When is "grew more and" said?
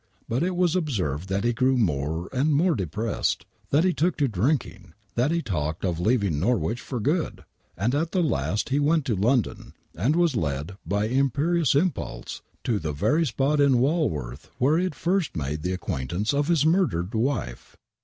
1.53-2.51